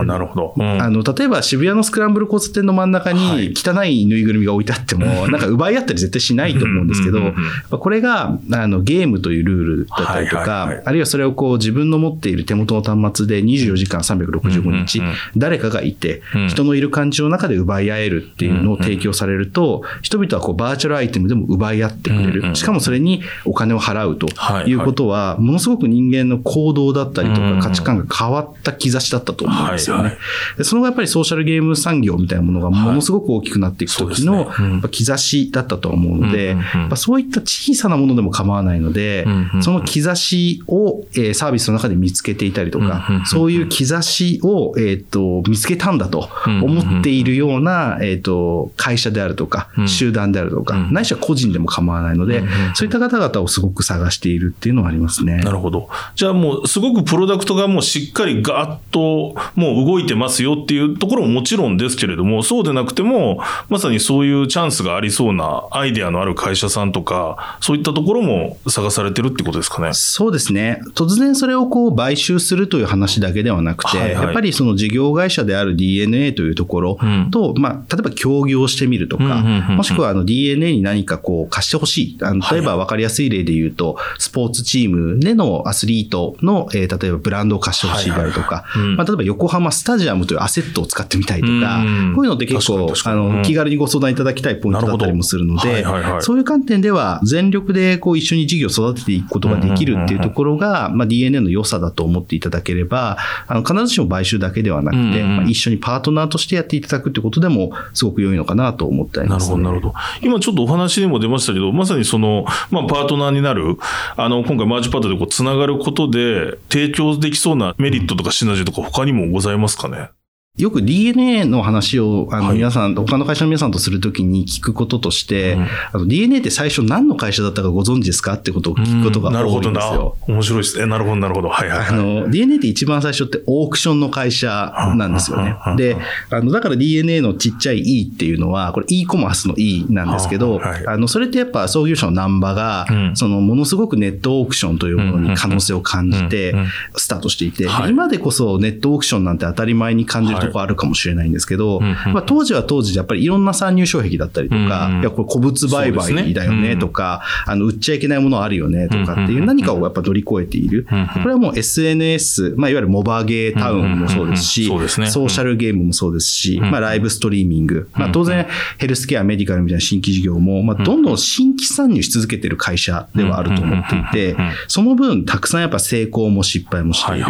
[0.00, 1.02] あなるほど、うん、あの。
[1.02, 7.34] 例えば渋谷のスクランブル交差点の真ん中に汚いぬいぐるみが置いてあっても、 なんか奪い合ったり絶対しないと思うんですけど、
[7.70, 15.02] これがあのゲームというルールだったりとか、あるいはそれをこう自分の持っている手元の端末で24時間365日、
[15.36, 22.54] 誰かがいて、人のいる感じの中で奪い合えるっていうのを提供されると、人々はこうバーチャルアイテムでも奪い合ってくれる。
[22.54, 24.28] しかもそれにお金を払うと
[24.66, 30.16] いうことは、ものすごく人間の行動だったりとか価値観が変わった兆しだったと思うんですよね。
[30.62, 34.50] その後やっぱりソーシャルゲーム産業みたいなものがものすごく大きくなっていく時の
[34.90, 36.56] 兆しだったと思うので、
[36.96, 39.26] そういった小さなものでも構わないので、
[39.60, 52.42] その兆しをサービスの中で見つけていたりとか、そういう兆しを、えっと見つけたんだと思っているよような、えっ、と、会社であるとか、集団であるとか、ないしは個人でも構わないので、
[52.74, 55.38] そういった方々をすごく探しているっていうのはありますね。
[55.38, 55.88] なるほど。
[56.14, 69.90] じゃあもう、すごくプロダクトがもうしっかりガーッともう動いてますよっていうところももちろんですけれども、そうでなくても、まさにそういうチャンスがありそうなアイデアのある会社さんとか、そういったところも探されてるってことですかね。
[69.92, 70.80] そうですね。
[70.94, 76.98] 突然それをこう買収するという話だけではなくて、はいはい、やっぱりその事業会社である DNA というところ
[77.30, 82.18] と、うん、まあ、例えば協業してみるとか、もしくはあの DNA に何かこう貸してほしい。
[82.22, 88.64] あの例えば分かりやすい例で言うと、スポーツチームでのアスリートの、えー、例えばブランドを貸してほしいであるとか、
[88.96, 91.82] まあ、例えば横浜スタジアムというアセットを使ってみたいとか、
[92.14, 95.84] こういうのって結構、あの、気軽にご相談いただきたいポイントだったりもするので、
[96.20, 110.26] そういう観点では全力でこう一緒に事業を育てていくことができるっていうところが、まあ、DNA の良さだと思っていただければ、あの、必ずしも買収だけではなくて、まあ、一緒にパートナーとしてやっていただくってことでも、すごく良いのかなと思ってあります、ね、なるほど、なるほど。
[110.26, 113.78] 今ちょっとお話にも出ましたけど、まさにその、まあ、パートナーになる、
[114.16, 120.10] あの、今回マージパートでこう、つながることで、提供できそうなメリットとかシナジーとか他にもございますかね？
[120.56, 130.16] よく DNA の話を、あの、皆さん、はい、他の会社の皆さんとするときに聞くこととして、うん、あの DNA って最初何の会社だったかご存知ですかってことを聞くことが多いんですよ。
[130.26, 130.78] 面白いです。
[130.78, 130.86] ね。
[130.86, 131.50] なるほど、なるほど。
[131.50, 135.56] はいはい、はい、あの、DNA って一番最初ってオークションの会社なんですよね。
[135.76, 135.98] で、
[136.30, 146.54] あの、だから DNA のちっちゃい E っていうのは、これ e コマースの E なんですけど、はい、あの、それってやっぱ創業者の難波が、うん、その、ものすごくネットオークションというものに可能性を感じて、
[146.96, 160.86] スタートしていて、今でこそネットオークションなんて当たり前に感じるところあるかもしれないんですけど、まあ、当時は当時でやっぱりいろんな参入障壁だったりとか、いや、これ古物売買だよねとか、あの、売っちゃいけないものあるよねとかっていう何かをやっぱ乗り越えている。
[161.22, 168.46] これはもう SNS、まあ、いわゆるモバゲータウンもそうですし、ソーシャルゲームもそうですし、まあ、ライブストリーミング、まあ、当然
[168.78, 174.36] ヘルスケア、メディカルみたいな新規事業も、まあ、どんどん新規参入し続けている会社ではあると思っていて、
[174.68, 177.24] その分、たくさんやっぱ成功も失敗もしている。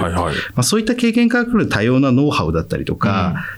[0.54, 3.05] まあ、そういった経験から来る多様なノウハウだったりとか、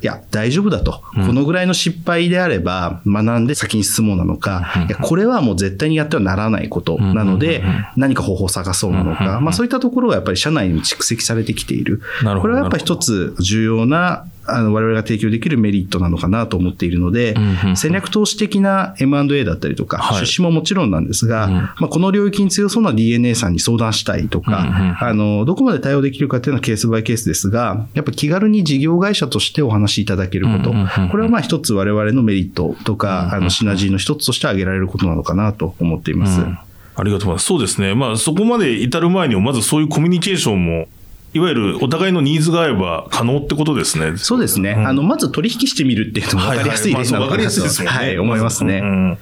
[0.02, 1.02] いや、大丈夫だと。
[1.14, 7.62] このぐらいの失敗であれば、学んで先に進もうなのか、いや、これはもう絶対にやってはならないことなので、
[7.96, 12.02] 何か方法を探そうなのか、まあそういったところがやっぱり社内に蓄積されてきている。
[12.40, 17.34] これはやっぱり一つ重要なあの我々が提供できるメリットなのかなと思っているので、
[17.76, 30.72] 戦略投資的な M&A だったりとか、出資ももちろんなんですが、まあ、この領域に強そうな DNA さんに相談したいとか、あの、どこまで対応できるかっていうのはケースバイケースですが、やっぱ気軽に事業会社としてお話しいただけること、
[31.11, 36.40] これはまあ一つ我々のメリットとか、あの、シナジーの一つとして挙げられることなのかなと思っています。
[36.40, 37.44] ありがとうございます。
[37.46, 37.94] そうですね。
[37.94, 40.88] まあ、そこまで至る前にも、まずそういうコミュニケーションも
[41.35, 44.16] いわゆるお互いのニーズが合えば可能ってことですね。
[44.16, 44.74] そうですね。
[44.79, 47.18] うん、あの、まず取引してみるっていうのも分かりやすいですね。
[47.18, 47.88] 分かりやすいですね。
[47.88, 48.81] はい、思いますね。
[48.83, 49.18] うん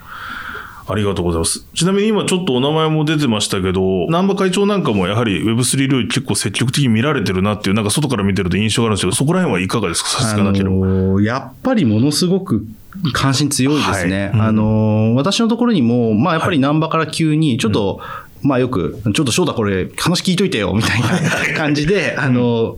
[0.89, 1.65] ありがとうございます。
[1.75, 10.09] ちなみに今ちょっとお名前も出てましたけど、南波会長なんかもやはり Web3 領域結構積極的に見られてるなっていう、なんか外から見てると印象があるんですけど、そこら辺はいかがですか？
[10.09, 11.21] さすがなければ。
[11.21, 12.65] やっぱりものすごく
[13.13, 14.27] 関心強いですね。
[14.27, 22.77] はいうん、あの、私のところにも、まあやっぱり南波から急に、ちょっと、はいまあよく、ちょっと翔太これ話聞いといてよ、みたいな感じで、あの、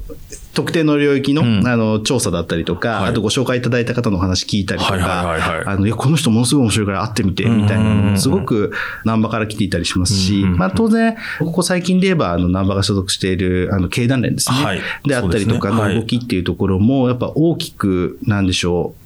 [0.54, 8.74] 特定の領域の,、あの調査だったりとか、あとご紹介いただいた方の話聞いたりとか、あの、いや、この人ものすごい面白いから会ってみて、みたいなのすごく
[9.06, 14.82] 南波から来ていたりしますし、まあ当然、ここ最近で言えば、あの、南波が所属している、あの、経団連ですね。
[15.06, 18.98] であったりとかの動きっていうところも、やっぱ大きく、なんでしょう、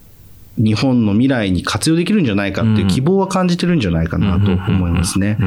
[0.58, 5.38] 日本の未来に活用できるんじゃないかっていう希望は感じてるんじゃないかなと思いますね。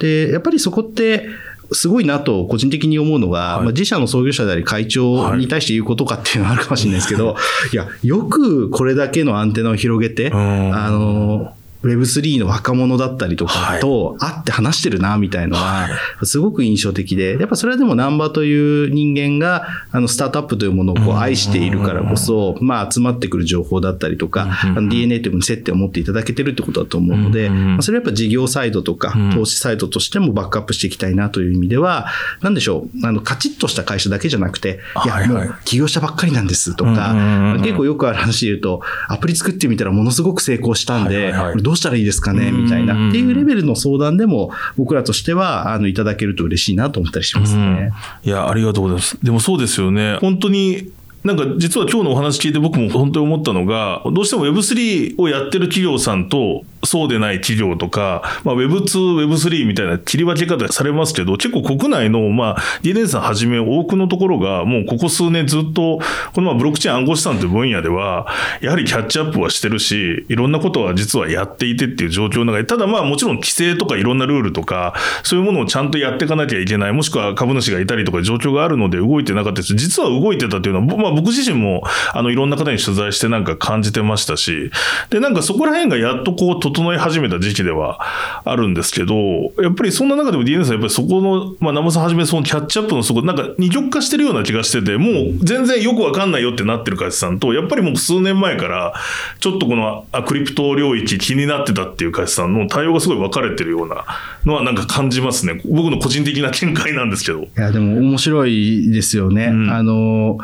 [0.00, 1.28] で、やっぱりそこって、
[1.74, 7.40] すごいなと個人的に思うのが、はい、まあ、自社の創業者であり会長に対して言うことかっていうのはあるかもしれないですけど、は
[7.72, 15.88] い、いや、よくこれだけのアンテナを広げて、あの、Web3 の若者だったりとかと会って話してるな、みたいのは、
[16.22, 24.48] すごく印象的で、やっぱそれはでもナンバーという人間が、あの、スタートアップというものをこう愛しているからこそ、まあ集まってくる情報だったりとか、
[24.88, 32.06] DNA というものに接点を持っていただけてるってことだと思うので、それはやっぱ事業サイドとか、投資サイドとしてもバックアップしていきたいなという意味では、
[32.40, 37.14] なんでしょう、あの、カチッとした会社だけじゃなくて、いや、もう起業したばっかりなんですとか、
[37.62, 42.50] 結構よくある話で言うと、アプリ作ってみたらものすごく成功したんで、どうしたらいいですかね？
[42.52, 47.92] みたいなっていうレベルの相談でも僕らとしてはあのいただけると嬉しいなと思ったりしますね。
[48.24, 49.18] いやありがとうございます。
[49.22, 50.18] でもそうですよね。
[50.20, 50.90] 本当に
[51.24, 66.00] なんか実は今日のお話聞いて僕も本当に思ったのが、どうしても Web3 をやってる企業さんとそうでない企業とか、まあ、Web2、Web3 みたいな切り分け方されますけど、結構国内の、まあ、DNA さんはじめ多くのところが、もうここ数年ずっと、
[66.32, 68.26] このまあブロックチェーン暗号資産という分野では、
[68.60, 79.74] やはりキャッチアップはしてるし、いろんなことは実はやっていてっていう状況の中で、ただまあもちろん規制とかいろんなルールとか、そういうものをちゃんとやっていかなきゃいけない、もしくは株主がいたりとか状況があるので動いてなかったです。
[79.76, 84.70] 実は動いてたっていうのは、まあ僕自身も、あの、いろんな方に取材してなんか感じてましたし、
[85.10, 88.00] で、なんかそこら辺がやっとこう整い始めた時期では
[88.44, 89.14] あるんですけど、
[89.62, 98.94] やっぱりそんな中でも DNA さん、やっぱりそこの、まあ、生さんはじめそのキャッチアップのそこ、なんか二極化してるような気がしてて、もう全然よくわかんないよってなってる会社さんと、やっぱりもう数年前から、
[99.40, 104.04] ちょっとこのあクリプト領域気になってたっていう会社さんの対応がすごい分かれてるような
[104.44, 105.60] のはなんか感じますね。
[105.64, 107.42] 僕の個人的な見解なんですけど。
[107.42, 109.46] いや、でも面白いですよね。
[109.46, 110.38] うん、あの、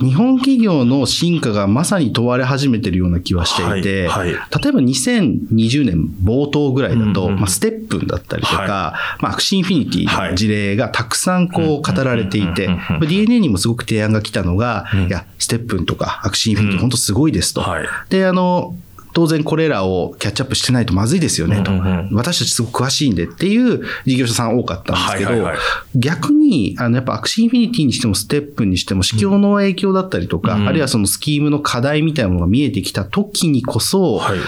[0.00, 12.68] 日本企業の進化がまさに問われ始めてるような気はしていて、はいはい、例えば2020年冒頭ぐらいだと、うんうん、まあ、ステップンだったりとか、はい、まあ、アクシーインフィニティの事例がたくさんこう語られていて、
[13.06, 17.64] DNA にもすごく提案が来たのが、うん、いや、ステップンとかアクシーインフィニティ本当すごいですと。
[18.08, 18.76] で、あの、
[19.12, 25.58] 当然これらをキャッチアップしてないとまずいですよねと、うんうん、私たちすごく詳しいんでっていう事業者さん多かったんですけど、はいはいはい、
[25.96, 34.38] 逆に、あの、やっぱアクシーインフィニティにしてもステップンにしても、市況の影響だったりとか、うん、あるいはそのスキームの課題みたいなものが見えてきた時にこそ、はい。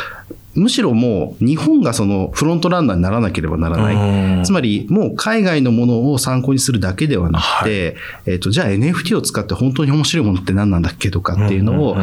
[0.55, 4.45] むしろもう日本がそのフロントランナーにならなければならない。
[4.45, 11.95] つまりもう海外のものを参考にするだけではなくて、はい、えっ、と、じゃあ NFT を使って本当に面白いものって何なんだっけとかっていうのを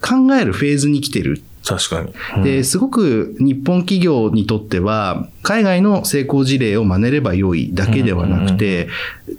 [0.00, 2.12] 考えるフェーズに来てる確かに。
[2.36, 8.88] うん、で、すごく日本企業にとっては、海外の成功事例を真似ればよいだけではなくて、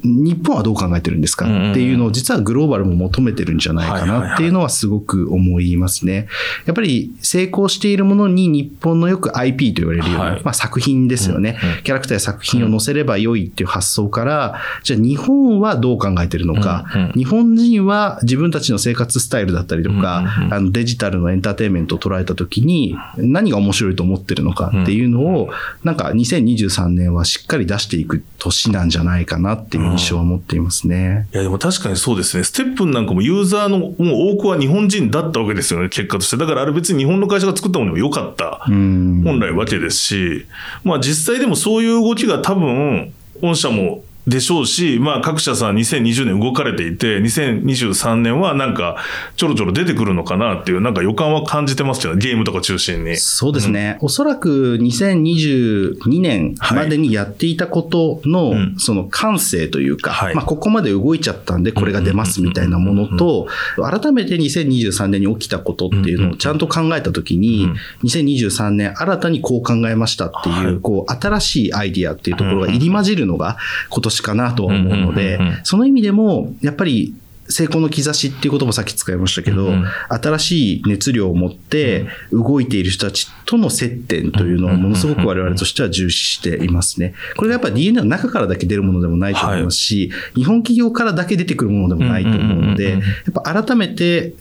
[0.03, 6.27] 日本はどう考えてるんですかっていうのを実はグローバルも求めてるんじゃないかなっていうのはすごく思いますね。
[6.65, 25.49] やっぱり成功しているものに日本のよく IP と言われるような、まあ、作品ですよね、キャラクターや作品を載せればよいっていう発想から、じゃあ日本はどう考えてるのか、日本人は自分たちの生活スタイルだったりとか、あのデジタルのエンターテインメントを捉えた時に何が面白いと思ってるのかっていうのを、
[25.83, 31.27] なんか2023年はしっかり出していく年なんじゃないかなっていう印象を持っていますね。
[31.33, 32.43] いや、でも確かにそうですね。
[32.43, 33.95] ステップンなんかもユーザーのもう
[34.37, 36.37] 多くは日本人だったわけですよね、結果として。
[36.37, 40.45] だからあれ別に日本の会社が作ったものでもよかった、本来わけですし、
[40.83, 43.11] まあ実際でもそういう動きが多分、
[43.41, 48.97] 御社もでしょうし、まあ各社さん2020年動かれていて、2023年はなんか
[49.35, 53.17] ちょろちょろ出てくるのかなっていうなんか予感は感じてますけど、ゲームとか中心に。
[53.17, 53.97] そうですね。
[54.01, 67.67] うん、おそらく2022年までにやっていたことの、その感性というか、はい、まあここまで動いちゃったんでこれが出ますみたいなものと、改めて2023年に起きたことっていうのをちゃんと考えたときに、
[68.03, 73.57] 2023年新たにこう考えましたっていう、こう新しいアイディアっていうところが入り混じるのが
[73.89, 77.13] 今年かなとは思うので、その意味でも、やっぱり
[77.49, 87.13] 成功の兆しっていう言葉さっき使いましたけど、うん新しい熱量を持って動いている人たちとの接点というのをものすごく我々としては重視していますね。
[87.37, 93.01] これがやっぱ DNA の中からだけ出るものでもないと思いますし、はい、日本企業からだけ出てくるものでもないと思うので、やっ
[93.33, 94.33] ぱ改めて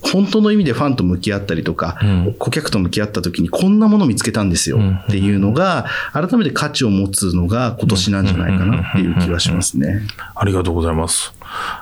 [0.00, 10.02] 本当の意味でファンと向き合ったりとか、うん、顧客と向き合った時にこんなもの見つけたんですよっていうのが、改めて価値を持つのが今年なんじゃないかなっていう気はしますね。
[10.34, 11.32] ありがとうございます。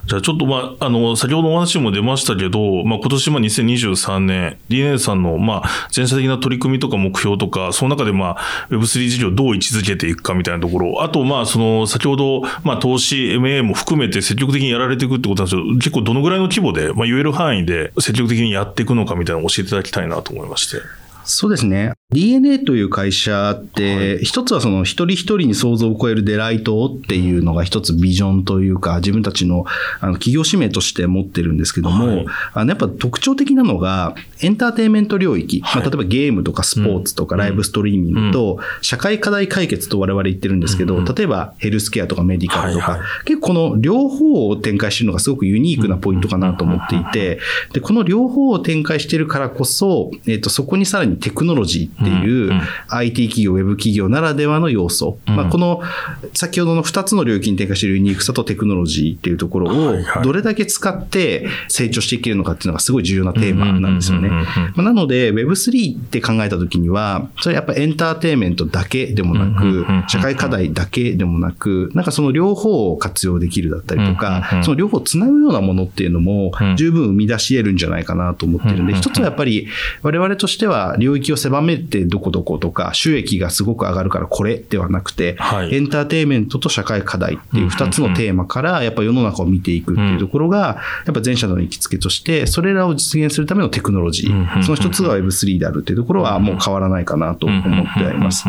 [0.07, 21.06] じゃあちょっとまあ、あの、先ほどお話も出ましたけど、まあ今年も2023年、DNA さんのまあ、全社的な取り組みとか目標とか、その中でまあ、Web3 事業をどう位置づけていくかみたいなところ、あとまあ、その、先ほど、まあ投資、MA も含めて積極的にやられていくってことなんですけど、結構どのぐらいの規模で、まあ言える範囲で積極的にやっていくのかみたいなのを教えていただきたいなと思いまして。
[21.27, 21.93] そうですね。
[22.11, 29.65] DNA という会社って、一つはその一人一人に想像を超えるデライトっていうのが一つビジョンというか、自分たちの
[30.01, 47.39] あの企業使命として持ってるんですけども、はい、あのやっぱ特徴的なのが、エンターテインメント領域、はい、まあ、例えばゲームとかスポーツとかライブストリーミングと、社会課題解決と我々言ってるんですけど、例えばヘルスケアとかメディカルとか、結構この両方を展開しているのがすごくユニークなポイントかなと思っていて、
[47.73, 52.53] で、この両方を展開しているからこそ、えっ、と、そこにさらにテクノロジーっていう
[52.89, 55.19] IT 企業、ウェブ企業ならではの要素。
[55.27, 55.81] まあ、この
[56.35, 64.31] 先ほどの2つの領域に展開しているユニークさとテクノロジーっていうところをどれだけ使って成長していけるのかっていうのがすごい重要なテーマなんですよね。
[64.77, 79.69] なので Web3 って考えたときには、それやっぱエンターテインメントだけでもなく、社会課題だけでもなく、なんかその両方を活用できるだったりとか、その両方をつなぐようなものっていうのも十分生み出し得るんじゃないかなと思ってるんで、一つはやっぱり
[80.03, 85.75] 我々としては領域を狭めてどこどことか、収益がすごく上がるからこれではなくて、はい。
[85.75, 97.63] エンターテインメントと社会課題っていう2つのテーマから、やっぱ世の中を見ていくっていうところが、やっぱ前者の行きつけとして、それらを実現するためのテクノロジー、その一つが Web3 であるっていうところはもう変わらないかなと思っ
[97.95, 98.45] てあります。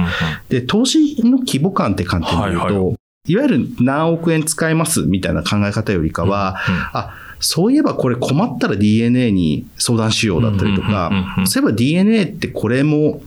[0.49, 2.91] で、投資の規模感って観点で言うと、はいは
[3.29, 6.55] いわゆる何億円使えますみたいな考え方よりかは、
[6.93, 11.11] あ、そういえばこれ困ったら DNA に相談しようだったりとか
[11.45, 13.21] そういえば DNA ってこれも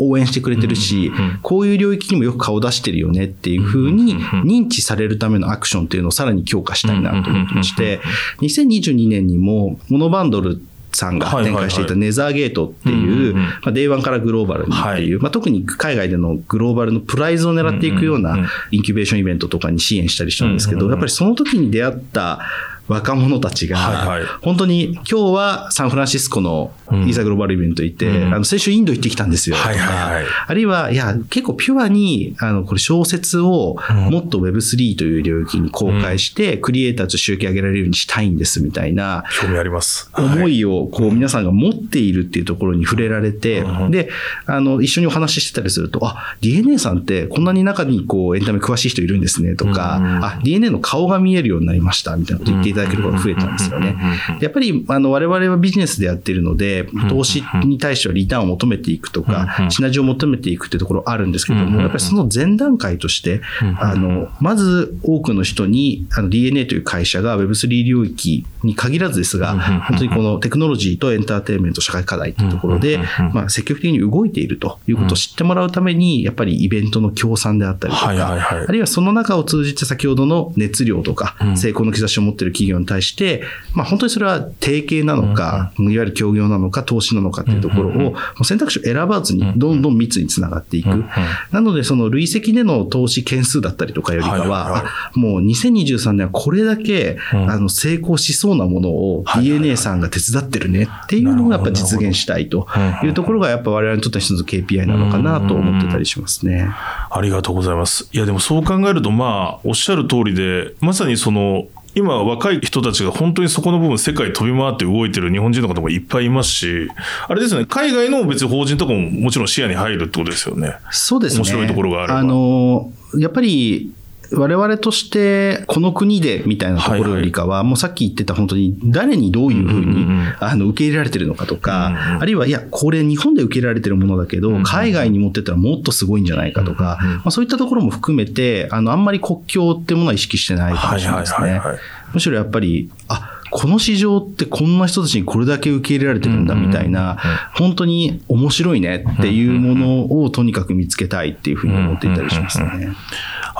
[0.00, 1.10] 応援してくれてるし、
[1.42, 8.00] こういう領域にもよく顔出してるよねっていうふうに認知されるためのアクションっていうのをさらに強化したいなと思ってまして、
[8.40, 14.72] 2022年にもモノバンドルさんが展開していたネザーゲートっていう、まあ、 day one からグローバルに。
[14.72, 15.14] ってい。
[15.14, 22.40] う、まあ、特に海外でのグローバルのプライズを狙っていくようなインキュベーションイベントとかに支援したりしたんですけど、やっぱりその時に出会った
[22.88, 24.26] 若者たちが、はいはい。
[24.42, 28.34] 本当に今日はサンフランシスコのイーサグローバルイベント行って、うん。
[28.34, 29.56] あの先週インド行ってきたんですよ。
[29.56, 30.24] はいはいはい。
[30.46, 33.76] あるいは、いや、結構ピュアに、あの、これ小説を
[34.10, 40.10] もっと Web3 という領域に公開して、クリエイターと収益上げられるようにしたいんですみたいな、興味あります。
[40.14, 44.10] 思いをこう皆さんが持っているっていうところに触れられて、で、
[44.46, 53.96] あの、一緒にお話ししてたりすると、あ、DNA さんってこんなに中にこうエンタメ詳しい人いるんですねとか、うんあ、DNA の顔が見えるようになりましたみたいなこと言っていただけることが増えたんですよね。
[54.38, 63.40] でやっぱり、あの、我々はビジネスでやっているので、投資に対してはリターンを求めていくとか、シナジーを求めていくっていうところあるんですけども、やっぱりその前段階として、
[63.78, 72.98] あの、まず多くの人に、あの、DNA という会社が Web3 領域に限らずですが、本当にこのテクノロジーとエンターテインメント社会課題っていうところで、
[73.32, 83.42] まあ、積極的に動いているということを知ってもらうために、やっぱりイベントの協賛であったりとか、あるいはその中を通じて先ほどの熱量とか、成功の兆しを持っている企業に対して、
[83.74, 91.04] まあ、本当にそれは提携なのか、いわゆる協業なのか、投資なのかっていうところを、選択肢を選ばずに、どんどん密につながっていく。
[91.52, 94.84] なので、その累積での投資件数だったりとかよりかは
[95.14, 97.50] もう2023年はこれだけ、ん。
[97.50, 102.66] あの成功しそうなものを DNA さんが手伝ってるねっていうのをやっぱ実現したいと
[103.02, 106.70] いうところが、やっぱ我々にとっては一つの KPI なのかなと思ってたりしますね。
[107.10, 108.08] ありがとうございます。
[108.12, 116.88] いや、でもそう考えると、まあ、おっしゃる通りで、まさにその、今若い人たちが本当にそこの部分世界飛び回って動いてる日本人の方もいっぱいいますし、
[117.26, 120.76] あれですね、海外の別に法人とかももちろん視野に入るってことですよね。
[120.90, 121.40] そうですね。
[121.40, 123.92] 面白いところがあればの、やっぱり、
[124.32, 130.06] 我々として、この国でみたいなところよりかは、もうさっき言ってた本当に誰にどういうふうに、
[130.38, 141.38] あの、受け入れられてるのかとか、あるいは、いや、これ日本で受け入れられてるものだけど、海外に持ってったらもっとすごいんじゃないかとか、まあ、そういったところも含めて、あの、あんまり国境ってものは意識してないかもしれないですね。
[141.38, 141.78] はいはいはいはい。
[142.12, 147.18] むしろやっぱり、あ、この市場ってこんな人たちにこれだけ受け入れられてるんだみたいな、
[147.54, 152.92] 本当に面白いねっていうものをとにかく見つけたいっていうふうに思っていたりしますね。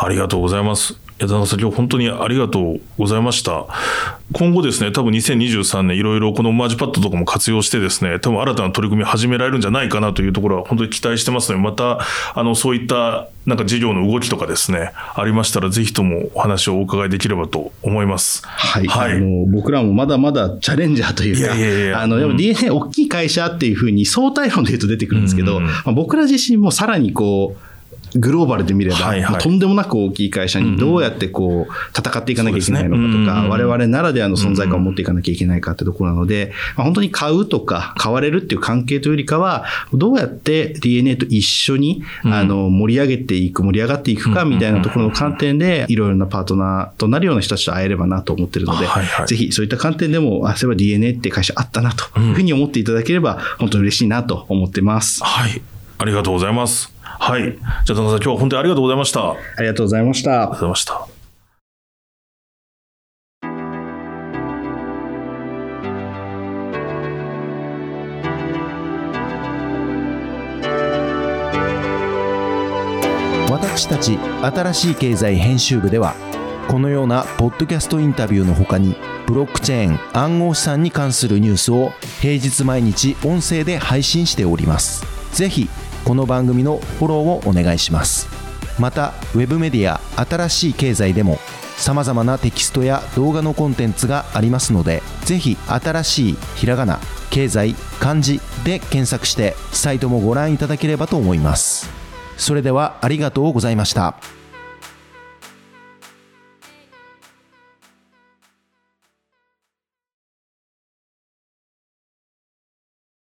[0.01, 0.93] ありがとうございます。
[0.93, 3.67] いや、田中さん、今日本当にありがとうございました。
[4.33, 11.99] 今後ですね、多分2023年、いろいろこのマージパッドとかも活用してですね、多分新たな取り組み始められるんじゃないかなというところは本当に期待してますので、また、
[12.35, 18.47] あの、そういったなんか事業の動きとかですね、ありましたら、ぜひともお話をお伺いできればと思います。
[18.47, 18.87] はい。
[18.87, 27.68] はいあの僕らもまだまだチャレンジャーというか、いやいやいやあの、でもうん DNA 大きい会社っていうふうに相対論で言うと出てくるんですけど、うんまあ、僕ら自身もさらにこう、
[28.15, 29.33] グローバルで見れば、はいはい。
[29.33, 33.47] まあとんでもなく大きい会社にどうやってこう、戦っていかなきゃいけないのかとか、ね。
[33.47, 49.27] うん我々ならではの存在感を持っていかなきゃいけないかってところなので、まあ、本当に買うとか、買われるっていう関係というよりかは、どうやって DNA と一緒に、あの、盛り上げていく、盛り上がっていくかみたいなところの観点で、いろいろなパートナーとなるような人たちと会えればなと思ってるので、はいはい。
[49.27, 55.23] ぜひそういった観点でも、あ、そういえば DNA って会社あったなというふうに思っていただければ、本当に嬉しいなと思ってます。
[55.23, 55.61] はい。
[55.99, 56.93] ありがとうございます。
[57.03, 57.43] はい。
[57.43, 59.31] じゃあ、田中さん、今日は本当にありがとうございました。
[59.31, 60.55] ありありがとうございましたがとう。
[60.55, 61.19] ございました。
[73.51, 76.15] 私たち新しい経済編集部では
[76.69, 78.95] このようなポッドキャストインタビューの他に
[79.27, 85.69] ブロックチェーン暗号資産に関するニュースを平日毎日音声で配信しておりますぜひ
[86.09, 88.29] この番組のフォローをお願いします
[88.81, 91.37] また web メディア新しい経済でも
[91.77, 96.99] さまざまなテキストや動画のコンテンツがありますのでぜひ新しいひらがな
[97.29, 101.91] 経済漢字で検索してサイトもご覧いただければと思います
[102.39, 104.38] それではありがとうございました。